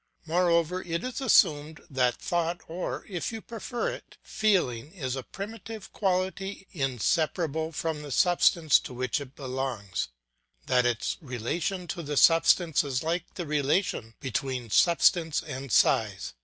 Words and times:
Moreover 0.25 0.81
it 0.81 1.03
is 1.03 1.21
assumed 1.21 1.81
that 1.87 2.15
thought 2.19 2.61
or, 2.67 3.05
if 3.07 3.31
you 3.31 3.39
prefer 3.39 3.89
it, 3.89 4.17
feeling 4.23 4.91
is 4.93 5.15
a 5.15 5.21
primitive 5.21 5.93
quality 5.93 6.65
inseparable 6.71 7.71
from 7.71 8.01
the 8.01 8.09
substance 8.09 8.79
to 8.79 8.95
which 8.95 9.21
it 9.21 9.35
belongs, 9.35 10.07
that 10.65 10.87
its 10.87 11.17
relation 11.21 11.85
to 11.89 12.01
the 12.01 12.17
substance 12.17 12.83
is 12.83 13.03
like 13.03 13.35
the 13.35 13.45
relation 13.45 14.15
between 14.19 14.71
substance 14.71 15.43
and 15.43 15.71
size. 15.71 16.33